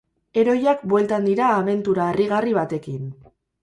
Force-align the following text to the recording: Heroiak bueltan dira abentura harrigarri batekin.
Heroiak 0.43 0.81
bueltan 0.93 1.29
dira 1.31 1.53
abentura 1.59 2.09
harrigarri 2.11 2.61
batekin. 2.63 3.11